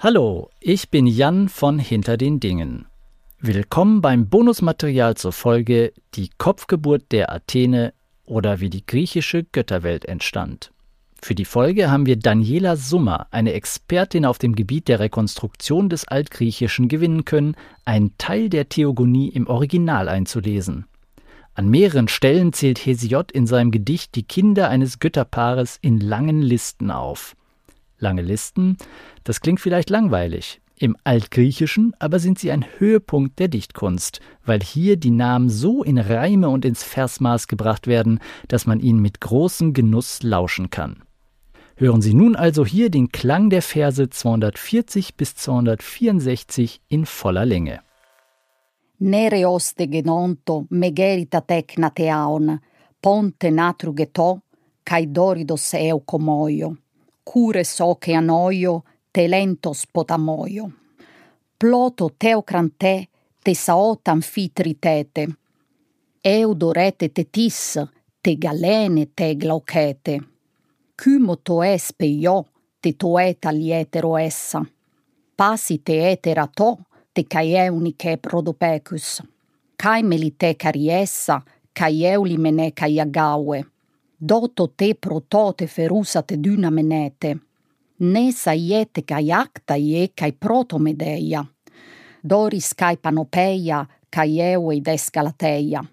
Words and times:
Hallo, 0.00 0.48
ich 0.60 0.90
bin 0.90 1.08
Jan 1.08 1.48
von 1.48 1.80
Hinter 1.80 2.16
den 2.16 2.38
Dingen. 2.38 2.86
Willkommen 3.40 4.00
beim 4.00 4.28
Bonusmaterial 4.28 5.16
zur 5.16 5.32
Folge 5.32 5.92
Die 6.14 6.30
Kopfgeburt 6.38 7.10
der 7.10 7.32
Athene 7.32 7.92
oder 8.24 8.60
wie 8.60 8.70
die 8.70 8.86
griechische 8.86 9.42
Götterwelt 9.42 10.04
entstand. 10.04 10.70
Für 11.20 11.34
die 11.34 11.44
Folge 11.44 11.90
haben 11.90 12.06
wir 12.06 12.16
Daniela 12.16 12.76
Summer, 12.76 13.26
eine 13.32 13.54
Expertin 13.54 14.24
auf 14.24 14.38
dem 14.38 14.54
Gebiet 14.54 14.86
der 14.86 15.00
Rekonstruktion 15.00 15.88
des 15.88 16.06
Altgriechischen, 16.06 16.86
gewinnen 16.86 17.24
können, 17.24 17.56
einen 17.84 18.16
Teil 18.18 18.50
der 18.50 18.68
Theogonie 18.68 19.30
im 19.30 19.48
Original 19.48 20.08
einzulesen. 20.08 20.86
An 21.54 21.68
mehreren 21.68 22.06
Stellen 22.06 22.52
zählt 22.52 22.78
Hesiod 22.86 23.32
in 23.32 23.48
seinem 23.48 23.72
Gedicht 23.72 24.14
die 24.14 24.22
Kinder 24.22 24.68
eines 24.68 25.00
Götterpaares 25.00 25.76
in 25.82 25.98
langen 25.98 26.40
Listen 26.40 26.92
auf. 26.92 27.34
Lange 27.98 28.22
Listen, 28.22 28.76
das 29.24 29.40
klingt 29.40 29.60
vielleicht 29.60 29.90
langweilig. 29.90 30.60
Im 30.80 30.96
Altgriechischen 31.02 31.92
aber 31.98 32.20
sind 32.20 32.38
sie 32.38 32.52
ein 32.52 32.64
Höhepunkt 32.78 33.40
der 33.40 33.48
Dichtkunst, 33.48 34.20
weil 34.44 34.60
hier 34.60 34.96
die 34.96 35.10
Namen 35.10 35.48
so 35.48 35.82
in 35.82 35.98
Reime 35.98 36.48
und 36.48 36.64
ins 36.64 36.84
Versmaß 36.84 37.48
gebracht 37.48 37.88
werden, 37.88 38.20
dass 38.46 38.66
man 38.66 38.78
ihnen 38.78 39.00
mit 39.00 39.20
großem 39.20 39.72
Genuss 39.72 40.22
lauschen 40.22 40.70
kann. 40.70 41.02
Hören 41.74 42.00
Sie 42.00 42.14
nun 42.14 42.36
also 42.36 42.64
hier 42.64 42.90
den 42.90 43.10
Klang 43.10 43.50
der 43.50 43.62
Verse 43.62 44.08
240 44.08 45.16
bis 45.16 45.34
264 45.36 46.80
in 46.88 47.06
voller 47.06 47.44
Länge. 47.44 47.80
Nereoste 48.98 49.86
genonto 49.86 50.66
megerita 50.70 51.40
tecna 51.40 51.90
teaon, 51.90 52.58
ponte 53.00 53.52
natru 53.52 53.94
geto, 53.94 54.40
kai 54.84 55.06
doridos 55.06 55.72
eucomoio, 55.72 56.76
cure 57.30 57.62
so 57.62 57.96
che 57.96 58.18
noio, 58.20 58.84
te 59.10 59.28
lentos 59.28 59.86
potamoio. 59.86 60.72
Ploto 61.58 62.14
teocrante 62.16 63.08
te 63.42 63.54
saot 63.54 64.08
anfitritete. 64.08 65.26
Eudorete 66.22 67.10
tetis, 67.12 67.78
te 68.22 68.34
galene 68.38 69.10
te 69.14 69.34
glaucete. 69.36 70.18
Cumo 70.96 71.36
espe 71.64 72.06
io, 72.06 72.46
te 72.80 72.94
toeta 72.96 73.50
lietero 73.50 74.16
essa. 74.16 74.64
Pasi 75.36 75.78
te 75.82 76.10
etera 76.10 76.46
to, 76.46 76.78
te 77.12 77.24
caeunice 77.24 78.16
prodopecus. 78.16 79.20
Cae 79.76 80.02
melite 80.02 80.54
cariessa, 80.56 81.42
caeuli 81.74 82.38
mene 82.38 82.72
caiagaue 82.72 83.66
doto 84.18 84.66
te 84.66 84.94
protote 84.94 85.66
ferusate 85.66 86.36
dyna 86.36 86.70
menete, 86.70 87.36
nesa 87.98 88.52
iete 88.52 89.02
kai 89.02 89.30
acta 89.30 89.76
ie 89.76 90.08
kai 90.14 90.32
proto 90.32 90.78
medeia, 90.78 91.44
doris 92.22 92.74
cae 92.74 92.96
panopeia 92.96 93.86
kai 94.10 94.40
euei 94.40 94.80
descalateia, 94.84 95.84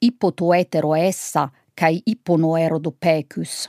ipo 0.00 0.30
tu 0.30 0.52
etero 0.52 0.94
essa 0.94 1.48
kai 1.74 2.02
ipo 2.06 2.36
noero 2.36 2.78
do 2.78 2.90
pecus, 2.92 3.68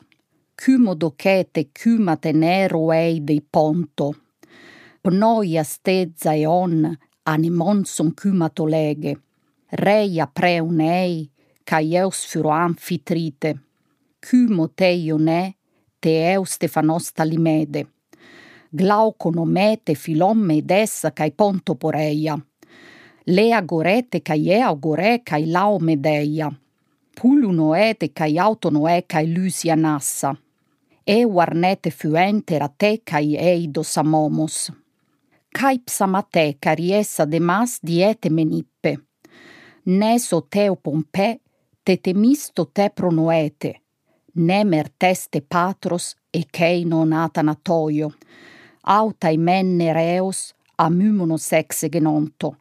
kymo 0.55 0.95
docete 0.95 1.69
kymate 1.73 2.33
nero 2.33 2.91
ei 2.93 3.19
dei 3.21 3.41
ponto, 3.41 4.13
pnoia 5.01 5.63
stezza 5.63 6.33
e 6.33 6.45
on 6.45 6.85
animon 7.25 7.85
son 7.85 8.13
kymato 8.13 8.65
lege, 8.69 9.17
reia 9.71 10.27
preunei, 10.27 11.29
kai 11.65 11.95
eus 11.97 12.25
furo 12.29 12.53
anfitrite, 12.53 13.66
Kymoteiune 14.29 15.53
te 16.01 16.09
eu 16.33 16.45
Stefanos 16.45 17.13
Talimede, 17.13 17.87
Glauconomete 18.73 19.95
Philome 19.95 20.57
Edessa 20.57 21.11
cae 21.11 21.31
Ponto 21.31 21.75
Poreia, 21.75 22.37
Lea 23.25 23.61
Gorete 23.61 24.19
cae 24.19 24.49
Ea 24.49 24.73
Gore 24.75 25.21
cae 25.23 25.45
Lao 25.45 25.79
Medeia, 25.79 26.51
Pulunoete 27.15 28.09
cae 28.09 28.37
Autonoe 28.37 29.01
cae 29.07 29.25
Lysia 29.25 29.75
Nassa, 29.75 30.35
Warnete 31.07 31.89
Fuente 31.91 32.59
Rate 32.59 32.97
cae 33.05 33.37
eidos 33.39 33.97
amomos. 33.97 34.73
cae 35.53 35.79
Psamate 35.79 36.57
cariesa 36.59 37.25
de 37.25 37.39
mas 37.39 37.79
diete 37.81 38.29
Menippe, 38.29 38.97
Neso 39.85 40.41
Teo 40.41 40.75
Pompe, 40.75 41.39
tetemisto 41.85 42.65
te 42.65 42.89
pronoete, 42.89 43.86
nemer 44.37 44.89
teste 44.97 45.41
patros 45.41 46.15
e 46.31 46.45
kei 46.51 46.85
non 46.85 47.13
atanatoio, 47.13 48.11
autai 48.83 49.37
menne 49.37 49.93
reos 49.93 50.53
amymono 50.75 51.37
sexe 51.37 51.89
genonto. 51.89 52.55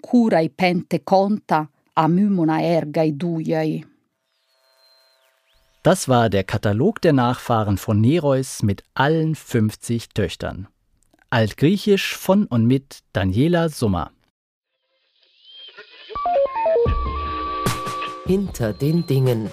Cura 0.00 0.40
i 0.40 0.50
pente 0.50 1.02
conta 1.04 1.68
amymona 1.94 2.62
erga 2.62 3.02
i 3.02 3.12
duiai. 3.12 3.84
Das 5.82 6.08
war 6.08 6.28
der 6.28 6.44
Katalog 6.44 7.00
der 7.00 7.12
Nachfahren 7.12 7.78
von 7.78 8.00
Nereus 8.00 8.62
mit 8.62 8.82
allen 8.94 9.34
50 9.34 10.08
Töchtern. 10.10 10.68
Altgriechisch 11.30 12.16
von 12.16 12.46
und 12.46 12.66
mit 12.66 13.00
Daniela 13.12 13.68
Summer. 13.68 14.10
Hinter 18.26 18.72
den 18.72 19.06
Dingen. 19.06 19.50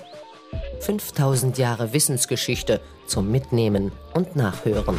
5000 0.85 1.57
Jahre 1.57 1.93
Wissensgeschichte 1.93 2.79
zum 3.07 3.31
Mitnehmen 3.31 3.91
und 4.13 4.35
Nachhören. 4.35 4.97